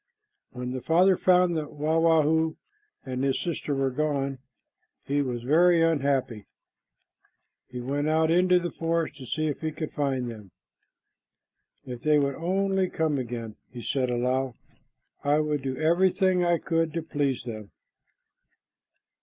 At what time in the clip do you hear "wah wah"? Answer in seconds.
1.73-2.23